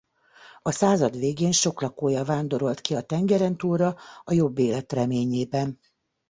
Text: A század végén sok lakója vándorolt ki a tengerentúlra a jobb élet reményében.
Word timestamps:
A 0.61 0.71
század 0.71 1.17
végén 1.17 1.51
sok 1.51 1.81
lakója 1.81 2.23
vándorolt 2.23 2.81
ki 2.81 2.95
a 2.95 3.01
tengerentúlra 3.01 3.95
a 4.23 4.33
jobb 4.33 4.57
élet 4.57 4.93
reményében. 4.93 5.79